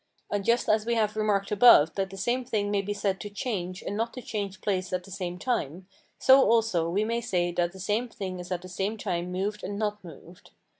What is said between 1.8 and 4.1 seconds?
that the same thing may be said to change and